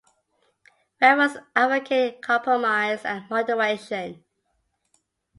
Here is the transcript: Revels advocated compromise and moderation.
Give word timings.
Revels 0.99 1.37
advocated 1.55 2.23
compromise 2.23 3.05
and 3.05 3.29
moderation. 3.29 4.23